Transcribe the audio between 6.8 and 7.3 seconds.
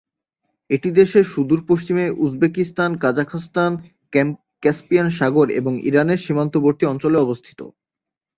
অঞ্চলে